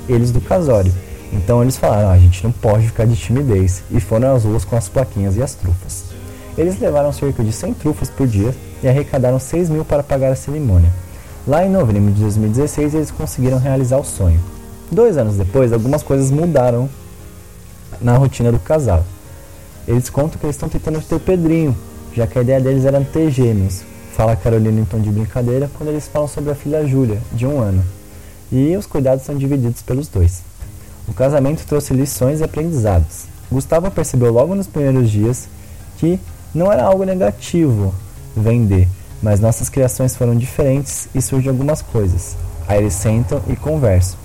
eles 0.08 0.32
do 0.32 0.42
casório. 0.42 0.94
Então 1.32 1.62
eles 1.62 1.78
falaram: 1.78 2.10
ah, 2.10 2.14
a 2.14 2.18
gente 2.18 2.44
não 2.44 2.52
pode 2.52 2.88
ficar 2.88 3.06
de 3.06 3.16
timidez 3.16 3.84
e 3.92 4.00
foram 4.00 4.36
às 4.36 4.44
ruas 4.44 4.66
com 4.66 4.76
as 4.76 4.88
plaquinhas 4.88 5.36
e 5.36 5.44
as 5.44 5.54
trufas. 5.54 6.06
Eles 6.58 6.80
levaram 6.80 7.12
cerca 7.12 7.44
de 7.44 7.52
100 7.52 7.74
trufas 7.74 8.10
por 8.10 8.26
dia 8.26 8.56
e 8.82 8.88
arrecadaram 8.88 9.40
6 9.40 9.70
mil 9.70 9.84
para 9.84 10.02
pagar 10.02 10.32
a 10.32 10.36
cerimônia. 10.36 10.90
Lá 11.46 11.66
em 11.66 11.70
novembro 11.70 12.12
de 12.14 12.22
2016 12.22 12.96
eles 12.96 13.12
conseguiram 13.12 13.60
realizar 13.60 13.98
o 13.98 14.04
sonho. 14.04 14.40
Dois 14.92 15.18
anos 15.18 15.36
depois, 15.36 15.74
algumas 15.74 16.02
coisas 16.02 16.32
mudaram 16.32 16.90
na 18.02 18.18
rotina 18.18 18.52
do 18.52 18.60
casal. 18.60 19.06
Eles 19.88 20.10
contam 20.10 20.40
que 20.40 20.46
eles 20.46 20.56
estão 20.56 20.70
tentando 20.70 21.02
ter 21.02 21.16
o 21.16 21.20
Pedrinho, 21.20 21.76
já 22.14 22.26
que 22.26 22.40
a 22.40 22.42
ideia 22.42 22.60
deles 22.60 22.86
era 22.86 23.00
ter 23.02 23.30
gêmeos. 23.30 23.84
Fala 24.16 24.32
a 24.32 24.36
Carolina 24.36 24.80
em 24.80 24.86
tom 24.86 25.00
de 25.00 25.10
brincadeira 25.10 25.70
quando 25.78 25.90
eles 25.90 26.08
falam 26.08 26.28
sobre 26.28 26.52
a 26.52 26.56
filha 26.56 26.86
Júlia, 26.88 27.22
de 27.34 27.46
um 27.46 27.60
ano. 27.60 27.84
E 28.52 28.76
os 28.76 28.86
cuidados 28.86 29.26
são 29.26 29.38
divididos 29.38 29.82
pelos 29.82 30.08
dois. 30.08 30.42
O 31.08 31.14
casamento 31.14 31.66
trouxe 31.66 31.94
lições 31.94 32.40
e 32.40 32.44
aprendizados. 32.44 33.26
Gustavo 33.52 33.92
percebeu 33.92 34.32
logo 34.32 34.56
nos 34.56 34.68
primeiros 34.68 35.12
dias 35.12 35.48
que 35.98 36.20
não 36.54 36.72
era 36.72 36.84
algo 36.84 37.04
negativo 37.04 37.94
vender, 38.36 38.88
mas 39.22 39.40
nossas 39.40 39.70
criações 39.70 40.16
foram 40.16 40.36
diferentes 40.36 41.08
e 41.14 41.22
surgem 41.22 41.50
algumas 41.50 41.82
coisas. 41.82 42.36
Aí 42.68 42.80
eles 42.80 42.94
sentam 42.94 43.42
e 43.48 43.56
conversam. 43.56 44.18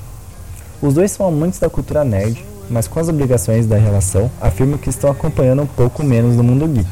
Os 0.80 0.94
dois 0.94 1.10
são 1.10 1.26
amantes 1.26 1.58
da 1.58 1.68
cultura 1.68 2.04
nerd, 2.04 2.44
mas 2.70 2.86
com 2.86 3.00
as 3.00 3.08
obrigações 3.08 3.66
da 3.66 3.76
relação, 3.76 4.30
afirmo 4.40 4.78
que 4.78 4.88
estão 4.88 5.10
acompanhando 5.10 5.62
um 5.62 5.66
pouco 5.66 6.04
menos 6.04 6.36
do 6.36 6.44
mundo 6.44 6.68
geek. 6.68 6.88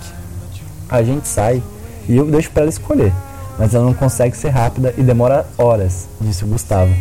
A 0.89 1.03
gente 1.03 1.29
sai 1.29 1.63
e 2.09 2.17
eu 2.17 2.27
deixo 2.27 2.51
para 2.51 2.63
ela 2.63 2.71
escolher, 2.71 3.13
mas 3.57 3.75
ela 3.75 3.85
não 3.85 3.95
consegue 3.95 4.37
ser 4.37 4.49
rápida 4.49 4.93
e 4.99 5.03
demora 5.03 5.47
horas, 5.57 6.09
disse 6.21 6.45
o 6.45 6.49
Gustavo. 6.49 6.93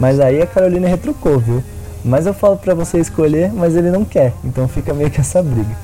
Mas 0.00 0.18
aí 0.18 0.40
a 0.40 0.46
Carolina 0.46 0.88
retrucou, 0.88 1.38
viu? 1.38 1.62
Mas 2.04 2.26
eu 2.26 2.32
falo 2.32 2.56
para 2.56 2.74
você 2.74 2.98
escolher, 2.98 3.52
mas 3.52 3.76
ele 3.76 3.90
não 3.90 4.04
quer, 4.04 4.32
então 4.42 4.66
fica 4.66 4.94
meio 4.94 5.10
que 5.10 5.20
essa 5.20 5.42
briga. 5.42 5.76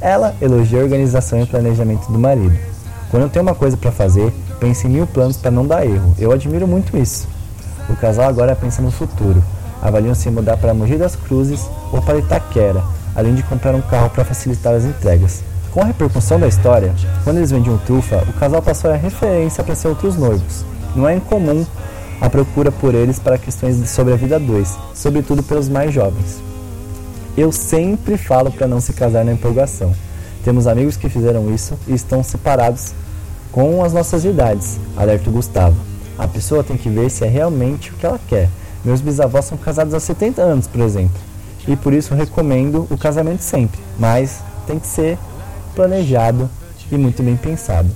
Ela 0.00 0.34
elogia 0.40 0.80
a 0.80 0.84
organização 0.84 1.42
e 1.42 1.46
planejamento 1.46 2.10
do 2.10 2.18
marido. 2.18 2.56
Quando 3.10 3.24
eu 3.24 3.28
tenho 3.28 3.42
uma 3.42 3.54
coisa 3.54 3.76
para 3.76 3.92
fazer, 3.92 4.32
pense 4.58 4.86
em 4.86 4.90
mil 4.90 5.06
planos 5.06 5.36
para 5.36 5.50
não 5.50 5.66
dar 5.66 5.84
erro. 5.84 6.14
Eu 6.18 6.32
admiro 6.32 6.66
muito 6.66 6.96
isso. 6.96 7.28
O 7.88 7.96
casal 7.96 8.28
agora 8.28 8.56
pensa 8.56 8.80
no 8.80 8.90
futuro 8.90 9.42
avaliam 9.86 10.14
se 10.16 10.28
mudar 10.30 10.56
para 10.56 10.74
Mogi 10.74 10.96
das 10.96 11.14
Cruzes 11.14 11.70
ou 11.92 12.02
para 12.02 12.18
Itaquera, 12.18 12.82
além 13.14 13.36
de 13.36 13.42
comprar 13.44 13.72
um 13.72 13.80
carro 13.80 14.10
para 14.10 14.24
facilitar 14.24 14.74
as 14.74 14.84
entregas. 14.84 15.44
Com 15.70 15.80
a 15.80 15.84
repercussão 15.84 16.40
da 16.40 16.48
história, 16.48 16.92
quando 17.22 17.36
eles 17.36 17.52
vendiam 17.52 17.78
trufa, 17.78 18.24
o 18.28 18.32
casal 18.32 18.60
passou 18.60 18.90
a 18.90 18.96
referência 18.96 19.62
para 19.62 19.76
ser 19.76 19.86
outros 19.86 20.16
noivos. 20.16 20.64
Não 20.96 21.08
é 21.08 21.14
incomum 21.14 21.64
a 22.20 22.28
procura 22.28 22.72
por 22.72 22.94
eles 22.94 23.20
para 23.20 23.38
questões 23.38 23.88
sobre 23.88 24.12
a 24.12 24.16
vida 24.16 24.40
2, 24.40 24.76
sobretudo 24.92 25.42
pelos 25.42 25.68
mais 25.68 25.94
jovens. 25.94 26.42
Eu 27.36 27.52
sempre 27.52 28.16
falo 28.16 28.50
para 28.50 28.66
não 28.66 28.80
se 28.80 28.92
casar 28.92 29.24
na 29.24 29.32
empolgação. 29.32 29.94
Temos 30.42 30.66
amigos 30.66 30.96
que 30.96 31.08
fizeram 31.08 31.54
isso 31.54 31.74
e 31.86 31.94
estão 31.94 32.24
separados 32.24 32.92
com 33.52 33.84
as 33.84 33.92
nossas 33.92 34.24
idades, 34.24 34.80
alerta 34.96 35.30
o 35.30 35.32
Gustavo. 35.32 35.76
A 36.18 36.26
pessoa 36.26 36.64
tem 36.64 36.76
que 36.76 36.88
ver 36.88 37.08
se 37.08 37.24
é 37.24 37.28
realmente 37.28 37.92
o 37.92 37.94
que 37.94 38.06
ela 38.06 38.18
quer 38.26 38.48
meus 38.86 39.00
bisavós 39.00 39.44
são 39.44 39.58
casados 39.58 39.92
há 39.92 39.98
70 39.98 40.40
anos, 40.40 40.68
por 40.68 40.80
exemplo. 40.80 41.20
E 41.66 41.74
por 41.74 41.92
isso 41.92 42.14
recomendo 42.14 42.86
o 42.88 42.96
casamento 42.96 43.42
sempre, 43.42 43.80
mas 43.98 44.38
tem 44.64 44.78
que 44.78 44.86
ser 44.86 45.18
planejado 45.74 46.48
e 46.90 46.96
muito 46.96 47.20
bem 47.20 47.36
pensado. 47.36 47.90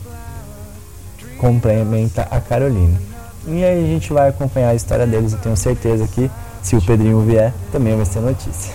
Complementa 1.38 2.26
a 2.28 2.40
Carolina. 2.40 3.00
E 3.46 3.64
aí 3.64 3.84
a 3.84 3.86
gente 3.86 4.12
vai 4.12 4.28
acompanhar 4.28 4.70
a 4.70 4.74
história 4.74 5.06
deles, 5.06 5.32
eu 5.32 5.38
tenho 5.38 5.56
certeza 5.56 6.08
que 6.08 6.28
se 6.60 6.74
o 6.74 6.82
Pedrinho 6.82 7.20
vier, 7.20 7.54
também 7.70 7.96
vai 7.96 8.04
ser 8.04 8.18
notícia. 8.18 8.74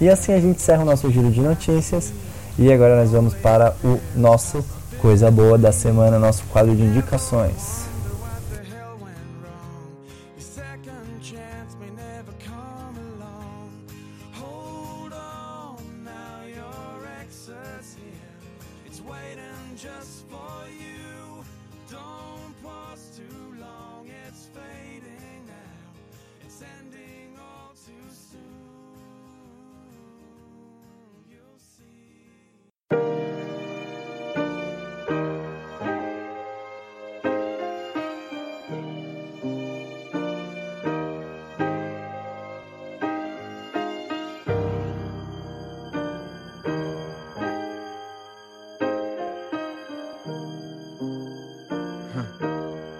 E 0.00 0.08
assim 0.08 0.32
a 0.32 0.40
gente 0.40 0.56
encerra 0.56 0.82
o 0.82 0.86
nosso 0.86 1.10
giro 1.10 1.32
de 1.32 1.40
notícias. 1.40 2.12
E 2.56 2.72
agora 2.72 2.96
nós 2.96 3.10
vamos 3.10 3.34
para 3.34 3.74
o 3.82 3.98
nosso 4.14 4.64
Coisa 5.00 5.32
Boa 5.32 5.58
da 5.58 5.72
Semana, 5.72 6.16
nosso 6.16 6.44
quadro 6.44 6.76
de 6.76 6.82
indicações. 6.82 7.93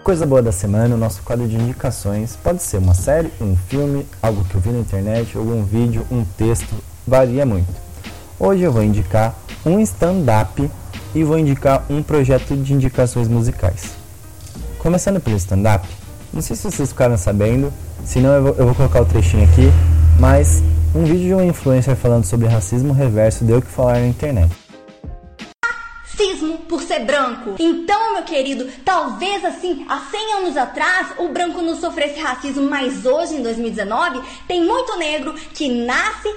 Coisa 0.04 0.26
boa 0.26 0.42
da 0.42 0.52
semana, 0.52 0.94
o 0.94 0.98
nosso 0.98 1.22
quadro 1.22 1.48
de 1.48 1.56
indicações 1.56 2.36
pode 2.36 2.62
ser 2.62 2.76
uma 2.76 2.92
série, 2.92 3.32
um 3.40 3.56
filme, 3.56 4.06
algo 4.20 4.44
que 4.44 4.54
eu 4.54 4.60
vi 4.60 4.68
na 4.68 4.80
internet, 4.80 5.34
algum 5.34 5.64
vídeo, 5.64 6.06
um 6.10 6.22
texto, 6.36 6.74
varia 7.06 7.46
muito. 7.46 7.72
Hoje 8.38 8.64
eu 8.64 8.70
vou 8.70 8.82
indicar 8.82 9.34
um 9.64 9.80
stand-up 9.80 10.70
e 11.14 11.24
vou 11.24 11.38
indicar 11.38 11.86
um 11.88 12.02
projeto 12.02 12.54
de 12.54 12.74
indicações 12.74 13.28
musicais. 13.28 13.92
Começando 14.78 15.20
pelo 15.20 15.36
stand-up, 15.36 15.88
não 16.34 16.42
sei 16.42 16.54
se 16.54 16.70
vocês 16.70 16.90
ficaram 16.90 17.16
sabendo, 17.16 17.72
senão 18.04 18.34
eu 18.34 18.42
vou, 18.42 18.54
eu 18.56 18.66
vou 18.66 18.74
colocar 18.74 19.00
o 19.00 19.06
trechinho 19.06 19.44
aqui, 19.44 19.72
mas 20.20 20.62
um 20.94 21.04
vídeo 21.04 21.28
de 21.28 21.34
um 21.34 21.42
influencer 21.42 21.96
falando 21.96 22.26
sobre 22.26 22.46
racismo 22.46 22.92
reverso 22.92 23.42
deu 23.42 23.56
o 23.56 23.62
que 23.62 23.70
falar 23.70 24.00
na 24.00 24.08
internet 24.08 24.52
racismo 26.14 26.53
por 26.68 26.82
ser 26.82 27.00
branco. 27.00 27.56
Então, 27.58 28.14
meu 28.14 28.22
querido, 28.22 28.70
talvez 28.84 29.44
assim, 29.44 29.84
há 29.88 30.00
100 30.00 30.32
anos 30.34 30.56
atrás, 30.56 31.08
o 31.18 31.28
branco 31.28 31.62
não 31.62 31.76
sofresse 31.76 32.18
racismo, 32.20 32.68
mas 32.68 33.06
hoje, 33.06 33.36
em 33.36 33.42
2019, 33.42 34.22
tem 34.46 34.62
muito 34.62 34.96
negro 34.96 35.34
que 35.54 35.68
nasce 35.68 36.28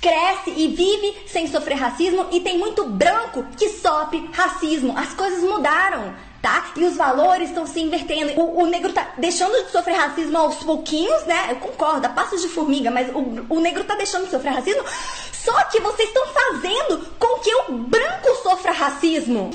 cresce 0.00 0.50
e 0.56 0.68
vive 0.68 1.16
sem 1.26 1.48
sofrer 1.48 1.76
racismo 1.76 2.26
e 2.30 2.40
tem 2.40 2.58
muito 2.58 2.84
branco 2.84 3.44
que 3.56 3.68
sofre 3.70 4.30
racismo. 4.32 4.96
As 4.96 5.12
coisas 5.14 5.42
mudaram. 5.42 6.14
Tá? 6.40 6.70
E 6.76 6.84
os 6.84 6.96
valores 6.96 7.48
estão 7.48 7.66
se 7.66 7.80
invertendo. 7.80 8.40
O, 8.40 8.62
o, 8.62 8.66
negro 8.66 8.92
tá 8.92 9.14
deixando 9.18 9.64
de 9.64 9.72
sofrer 9.72 9.96
racismo 9.96 10.38
aos 10.38 10.56
pouquinhos, 10.62 11.24
né? 11.24 11.48
Eu 11.50 11.56
concordo, 11.56 12.08
passos 12.10 12.40
de 12.40 12.46
formiga, 12.46 12.88
mas 12.88 13.08
o, 13.12 13.46
o 13.52 13.58
negro 13.58 13.82
tá 13.82 13.96
deixando 13.96 14.26
de 14.26 14.30
sofrer 14.30 14.52
racismo. 14.52 14.84
Só 15.32 15.60
que 15.64 15.80
vocês 15.80 16.08
estão 16.08 16.24
fazendo 16.28 17.04
com 17.18 17.40
que 17.40 17.52
o 17.52 17.72
branco 17.72 18.32
sofra 18.44 18.70
racismo. 18.70 19.50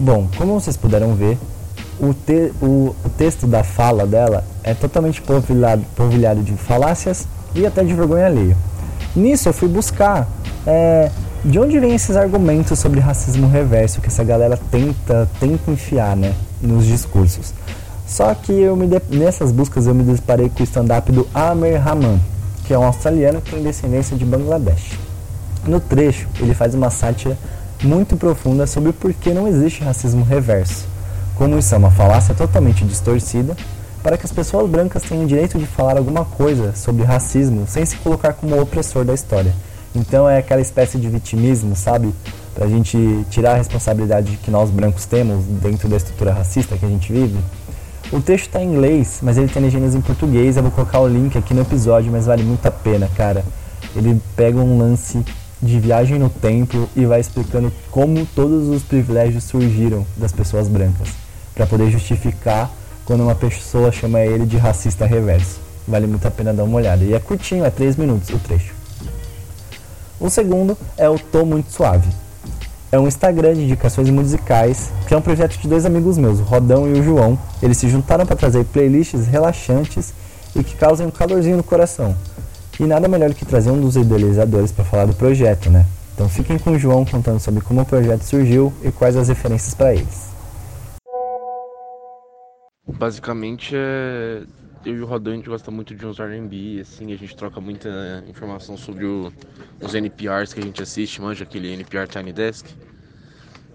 Bom, 0.00 0.26
como 0.38 0.58
vocês 0.58 0.78
puderam 0.78 1.14
ver, 1.14 1.36
o, 2.00 2.14
te, 2.14 2.54
o, 2.62 2.94
texto 3.18 3.46
da 3.46 3.62
fala 3.62 4.06
dela 4.06 4.42
é 4.64 4.72
totalmente 4.72 5.20
polvilhado, 5.20 5.84
polvilhado 5.94 6.42
de 6.42 6.52
falácias 6.52 7.28
e 7.54 7.66
até 7.66 7.84
de 7.84 7.92
vergonha 7.92 8.24
alheia. 8.24 8.56
Nisso 9.14 9.50
eu 9.50 9.52
fui 9.52 9.68
buscar 9.68 10.26
é, 10.66 11.10
de 11.44 11.58
onde 11.58 11.78
vem 11.78 11.94
esses 11.94 12.16
argumentos 12.16 12.78
sobre 12.78 12.98
racismo 12.98 13.46
reverso 13.46 14.00
que 14.00 14.08
essa 14.08 14.24
galera 14.24 14.58
tenta, 14.70 15.28
tenta 15.38 15.70
enfiar 15.70 16.16
né, 16.16 16.34
nos 16.62 16.86
discursos. 16.86 17.52
Só 18.06 18.34
que 18.34 18.52
eu 18.52 18.74
me 18.74 18.88
nessas 19.10 19.52
buscas 19.52 19.86
eu 19.86 19.94
me 19.94 20.02
deparei 20.02 20.48
com 20.48 20.62
o 20.62 20.64
stand-up 20.64 21.12
do 21.12 21.28
Amer 21.34 21.78
Rahman, 21.78 22.18
que 22.64 22.72
é 22.72 22.78
um 22.78 22.84
australiano 22.84 23.42
que 23.42 23.50
tem 23.50 23.62
descendência 23.62 24.16
de 24.16 24.24
Bangladesh. 24.24 24.98
No 25.66 25.78
trecho, 25.78 26.26
ele 26.40 26.54
faz 26.54 26.74
uma 26.74 26.88
sátira 26.88 27.36
muito 27.82 28.16
profunda 28.16 28.66
sobre 28.66 28.92
por 28.92 29.12
que 29.12 29.30
não 29.30 29.48
existe 29.48 29.82
racismo 29.82 30.24
reverso, 30.24 30.86
como 31.34 31.58
isso 31.58 31.74
é 31.74 31.78
uma 31.78 31.90
falácia 31.90 32.34
totalmente 32.34 32.84
distorcida, 32.84 33.56
para 34.02 34.16
que 34.16 34.24
as 34.24 34.32
pessoas 34.32 34.68
brancas 34.68 35.02
tenham 35.02 35.24
o 35.24 35.26
direito 35.26 35.58
de 35.58 35.66
falar 35.66 35.96
alguma 35.96 36.24
coisa 36.24 36.74
sobre 36.74 37.04
racismo 37.04 37.66
sem 37.66 37.84
se 37.84 37.96
colocar 37.96 38.32
como 38.32 38.60
opressor 38.60 39.04
da 39.04 39.14
história. 39.14 39.54
Então 39.94 40.28
é 40.28 40.38
aquela 40.38 40.60
espécie 40.60 40.98
de 40.98 41.08
vitimismo, 41.08 41.74
sabe? 41.74 42.14
Pra 42.54 42.66
gente 42.66 42.96
tirar 43.30 43.52
a 43.52 43.56
responsabilidade 43.56 44.38
que 44.42 44.50
nós 44.50 44.70
brancos 44.70 45.04
temos 45.04 45.44
dentro 45.44 45.88
da 45.88 45.96
estrutura 45.96 46.32
racista 46.32 46.76
que 46.76 46.86
a 46.86 46.88
gente 46.88 47.12
vive. 47.12 47.38
O 48.12 48.20
texto 48.20 48.46
está 48.46 48.62
em 48.62 48.72
inglês, 48.72 49.20
mas 49.22 49.36
ele 49.36 49.48
tem 49.48 49.62
legendas 49.62 49.94
em 49.94 50.00
português. 50.00 50.56
Eu 50.56 50.62
vou 50.62 50.72
colocar 50.72 51.00
o 51.00 51.08
link 51.08 51.36
aqui 51.36 51.54
no 51.54 51.62
episódio, 51.62 52.10
mas 52.10 52.26
vale 52.26 52.42
muito 52.42 52.66
a 52.66 52.70
pena, 52.70 53.08
cara. 53.16 53.44
Ele 53.94 54.20
pega 54.36 54.58
um 54.58 54.78
lance 54.78 55.24
de 55.62 55.78
viagem 55.78 56.18
no 56.18 56.30
tempo 56.30 56.88
e 56.96 57.04
vai 57.04 57.20
explicando 57.20 57.72
como 57.90 58.24
todos 58.26 58.68
os 58.68 58.82
privilégios 58.82 59.44
surgiram 59.44 60.06
das 60.16 60.32
pessoas 60.32 60.68
brancas, 60.68 61.08
para 61.54 61.66
poder 61.66 61.90
justificar 61.90 62.70
quando 63.04 63.22
uma 63.22 63.34
pessoa 63.34 63.92
chama 63.92 64.20
ele 64.20 64.46
de 64.46 64.56
racista 64.56 65.04
reverso. 65.04 65.60
Vale 65.86 66.06
muito 66.06 66.26
a 66.26 66.30
pena 66.30 66.54
dar 66.54 66.64
uma 66.64 66.76
olhada. 66.76 67.04
E 67.04 67.12
é 67.12 67.18
curtinho, 67.18 67.64
é 67.64 67.70
3 67.70 67.96
minutos 67.96 68.30
o 68.30 68.38
trecho. 68.38 68.72
O 70.20 70.30
segundo 70.30 70.76
é 70.96 71.08
o 71.08 71.18
Tô 71.18 71.44
Muito 71.44 71.72
Suave. 71.72 72.08
É 72.92 72.98
um 72.98 73.06
Instagram 73.06 73.54
de 73.54 73.62
indicações 73.62 74.10
musicais, 74.10 74.90
que 75.06 75.14
é 75.14 75.16
um 75.16 75.22
projeto 75.22 75.56
de 75.58 75.68
dois 75.68 75.86
amigos 75.86 76.18
meus, 76.18 76.40
o 76.40 76.42
Rodão 76.42 76.88
e 76.88 76.98
o 76.98 77.02
João. 77.02 77.38
Eles 77.62 77.78
se 77.78 77.88
juntaram 77.88 78.26
para 78.26 78.36
trazer 78.36 78.64
playlists 78.64 79.26
relaxantes 79.26 80.12
e 80.54 80.62
que 80.62 80.76
causem 80.76 81.06
um 81.06 81.10
calorzinho 81.10 81.56
no 81.56 81.62
coração. 81.62 82.14
E 82.78 82.84
nada 82.84 83.08
melhor 83.08 83.34
que 83.34 83.44
trazer 83.44 83.70
um 83.70 83.80
dos 83.80 83.96
idealizadores 83.96 84.72
para 84.72 84.84
falar 84.84 85.06
do 85.06 85.14
projeto, 85.14 85.70
né? 85.70 85.84
Então 86.14 86.28
fiquem 86.28 86.58
com 86.58 86.72
o 86.72 86.78
João 86.78 87.04
contando 87.04 87.40
sobre 87.40 87.62
como 87.62 87.80
o 87.80 87.86
projeto 87.86 88.22
surgiu 88.22 88.72
e 88.82 88.90
quais 88.92 89.16
as 89.16 89.28
referências 89.28 89.74
para 89.74 89.94
eles. 89.94 90.30
Basicamente 92.86 93.74
é 93.74 94.42
eu 94.84 94.96
e 94.96 95.00
o 95.00 95.06
Rodão 95.06 95.32
a 95.32 95.36
gente 95.36 95.48
gosta 95.48 95.70
muito 95.70 95.94
de 95.94 96.06
uns 96.06 96.18
R&B, 96.18 96.80
assim, 96.80 97.12
a 97.12 97.16
gente 97.16 97.36
troca 97.36 97.60
muita 97.60 98.24
informação 98.26 98.76
sobre 98.76 99.04
o, 99.04 99.30
os 99.80 99.94
NPRs 99.94 100.54
que 100.54 100.60
a 100.60 100.62
gente 100.62 100.82
assiste, 100.82 101.20
manja 101.20 101.44
aquele 101.44 101.72
NPR 101.72 102.06
Tiny 102.08 102.32
Desk. 102.32 102.66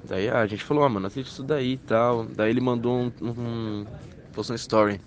Daí 0.08 0.30
ah, 0.30 0.40
a 0.40 0.48
gente 0.48 0.64
falou, 0.64 0.84
ah, 0.84 0.90
mano, 0.90 1.08
assiste 1.08 1.30
isso 1.30 1.44
daí 1.44 1.74
e 1.74 1.78
tal. 1.78 2.25
Daí 2.25 2.50
ele 2.50 2.62
mandou 2.62 2.98
um, 2.98 3.12
um 3.22 3.86
postou 4.34 4.54
um 4.54 4.58
story 4.58 5.00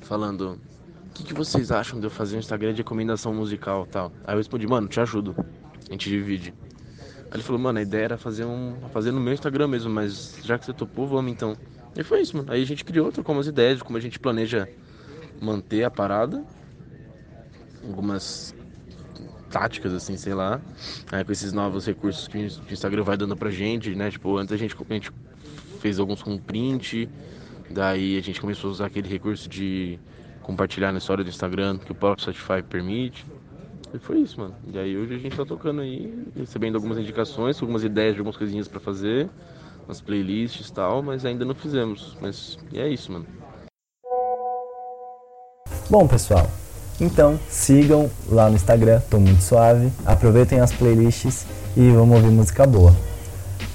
falando 0.00 0.58
que, 1.16 1.24
que 1.24 1.34
vocês 1.34 1.70
acham 1.70 1.98
de 1.98 2.06
eu 2.06 2.10
fazer 2.10 2.36
um 2.36 2.38
Instagram 2.38 2.72
de 2.72 2.78
recomendação 2.78 3.32
musical 3.32 3.86
tal. 3.86 4.12
Aí 4.24 4.34
eu 4.34 4.38
respondi, 4.38 4.66
mano, 4.66 4.88
te 4.88 5.00
ajudo. 5.00 5.34
A 5.88 5.92
gente 5.92 6.08
divide. 6.08 6.54
Aí 7.30 7.34
ele 7.34 7.42
falou, 7.42 7.60
mano, 7.60 7.78
a 7.78 7.82
ideia 7.82 8.04
era 8.04 8.18
fazer 8.18 8.44
um. 8.44 8.76
fazer 8.92 9.12
no 9.12 9.20
meu 9.20 9.32
Instagram 9.32 9.68
mesmo, 9.68 9.90
mas 9.90 10.38
já 10.42 10.58
que 10.58 10.64
você 10.64 10.72
topou, 10.72 11.06
vamos 11.06 11.32
então. 11.32 11.56
E 11.96 12.02
foi 12.02 12.20
isso, 12.20 12.36
mano. 12.36 12.52
Aí 12.52 12.62
a 12.62 12.66
gente 12.66 12.84
criou, 12.84 13.10
trocou 13.10 13.34
umas 13.34 13.46
ideias 13.46 13.78
de 13.78 13.84
como 13.84 13.96
a 13.96 14.00
gente 14.00 14.18
planeja 14.18 14.68
manter 15.40 15.84
a 15.84 15.90
parada. 15.90 16.44
Algumas 17.82 18.54
táticas, 19.50 19.92
assim, 19.92 20.16
sei 20.16 20.34
lá. 20.34 20.60
Aí, 21.10 21.24
com 21.24 21.32
esses 21.32 21.52
novos 21.52 21.86
recursos 21.86 22.28
que 22.28 22.38
o 22.38 22.72
Instagram 22.72 23.02
vai 23.02 23.16
dando 23.16 23.36
pra 23.36 23.50
gente, 23.50 23.94
né? 23.94 24.10
Tipo, 24.10 24.36
antes 24.36 24.52
a 24.52 24.56
gente, 24.56 24.76
a 24.76 24.92
gente 24.92 25.10
fez 25.80 25.98
alguns 25.98 26.22
com 26.22 26.36
print, 26.36 27.08
daí 27.70 28.18
a 28.18 28.20
gente 28.20 28.40
começou 28.40 28.68
a 28.68 28.72
usar 28.72 28.86
aquele 28.86 29.08
recurso 29.08 29.48
de 29.48 29.98
compartilhar 30.46 30.92
na 30.92 30.98
história 30.98 31.24
do 31.24 31.28
Instagram 31.28 31.76
que 31.76 31.90
o 31.90 31.94
próprio 31.94 32.22
Spotify 32.22 32.62
permite. 32.62 33.26
E 33.92 33.98
foi 33.98 34.20
isso, 34.20 34.38
mano. 34.38 34.54
E 34.72 34.78
aí 34.78 34.96
hoje 34.96 35.14
a 35.14 35.18
gente 35.18 35.36
tá 35.36 35.44
tocando 35.44 35.80
aí, 35.80 36.24
recebendo 36.36 36.76
algumas 36.76 36.98
indicações, 36.98 37.60
algumas 37.60 37.82
ideias 37.82 38.14
de 38.14 38.20
algumas 38.20 38.36
coisinhas 38.36 38.68
para 38.68 38.78
fazer, 38.78 39.28
umas 39.84 40.00
playlists 40.00 40.68
e 40.68 40.72
tal, 40.72 41.02
mas 41.02 41.24
ainda 41.24 41.44
não 41.44 41.54
fizemos. 41.54 42.16
Mas 42.20 42.58
é 42.72 42.88
isso, 42.88 43.10
mano. 43.10 43.26
Bom, 45.90 46.06
pessoal, 46.06 46.48
então 47.00 47.38
sigam 47.48 48.08
lá 48.28 48.48
no 48.48 48.54
Instagram, 48.54 49.00
tô 49.10 49.18
muito 49.18 49.42
suave, 49.42 49.92
aproveitem 50.04 50.60
as 50.60 50.72
playlists 50.72 51.44
e 51.76 51.90
vamos 51.90 52.16
ouvir 52.16 52.30
música 52.30 52.64
boa. 52.66 52.94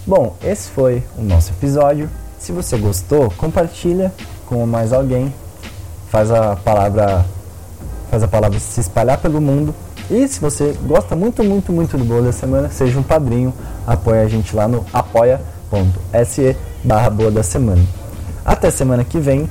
Bom, 0.08 0.38
esse 0.42 0.70
foi 0.70 1.04
o 1.18 1.22
nosso 1.22 1.52
episódio. 1.52 2.10
Se 2.40 2.54
você 2.54 2.78
gostou, 2.78 3.30
compartilha 3.32 4.14
com 4.46 4.66
mais 4.66 4.92
alguém, 4.94 5.34
faz 6.12 6.30
a 6.30 6.56
palavra 6.56 7.26
faz 8.12 8.22
a 8.22 8.28
palavra 8.28 8.60
se 8.60 8.80
espalhar 8.80 9.18
pelo 9.18 9.42
mundo. 9.42 9.74
E 10.10 10.28
se 10.28 10.40
você 10.40 10.76
gosta 10.86 11.16
muito, 11.16 11.44
muito, 11.44 11.72
muito 11.72 11.98
do 11.98 12.04
Boa 12.04 12.22
da 12.22 12.32
Semana, 12.34 12.70
seja 12.70 13.00
um 13.00 13.04
padrinho, 13.04 13.54
apoie 13.88 14.20
a 14.20 14.28
gente 14.28 14.54
lá 14.54 14.68
no 14.68 14.86
apoia.se 14.94 16.58
barra 16.84 17.10
Boa 17.10 17.32
da 17.32 17.42
Semana. 17.42 17.82
Até 18.44 18.70
semana 18.70 19.06
que 19.06 19.20
vem, 19.20 19.50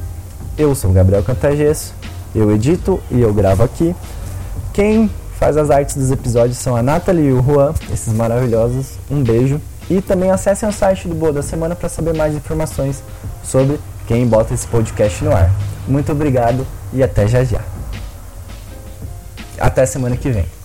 eu 0.59 0.75
sou 0.75 0.91
o 0.91 0.93
Gabriel 0.93 1.23
Cantagesso 1.23 1.95
eu 2.35 2.51
edito 2.53 3.01
e 3.11 3.21
eu 3.21 3.33
gravo 3.33 3.63
aqui. 3.63 3.95
Quem 4.73 5.11
faz 5.39 5.57
as 5.57 5.71
artes 5.71 5.97
dos 5.97 6.11
episódios 6.11 6.59
são 6.59 6.77
a 6.77 6.83
Nathalie 6.83 7.29
e 7.29 7.33
o 7.33 7.43
Juan, 7.43 7.75
esses 7.93 8.13
maravilhosos. 8.13 8.99
Um 9.11 9.23
beijo. 9.23 9.61
E 9.89 10.01
também 10.01 10.31
acessem 10.31 10.69
o 10.69 10.73
site 10.73 11.09
do 11.09 11.15
Boa 11.15 11.33
da 11.33 11.43
Semana 11.43 11.75
para 11.75 11.89
saber 11.89 12.15
mais 12.15 12.35
informações 12.35 13.03
sobre 13.43 13.81
quem 14.07 14.27
bota 14.27 14.55
esse 14.55 14.67
podcast 14.67 15.25
no 15.25 15.35
ar. 15.35 15.51
Muito 15.87 16.13
obrigado 16.13 16.67
e 16.93 17.03
até 17.03 17.27
já 17.27 17.45
já. 17.45 17.61
Até 19.59 19.85
semana 19.87 20.17
que 20.17 20.31
vem. 20.31 20.60